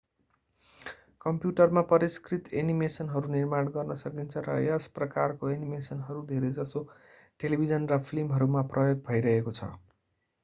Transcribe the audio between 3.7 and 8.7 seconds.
गर्न सकिन्छ र यस प्रकारको एनिमेसनहरू धेरै जसो टेलिभिजन र फिल्महरूमा